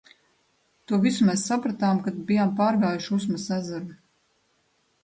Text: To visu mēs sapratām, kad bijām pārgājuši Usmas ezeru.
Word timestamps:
To 0.91 0.99
visu 1.03 1.27
mēs 1.27 1.43
sapratām, 1.51 2.01
kad 2.09 2.17
bijām 2.33 2.57
pārgājuši 2.63 3.17
Usmas 3.21 3.47
ezeru. 3.61 3.97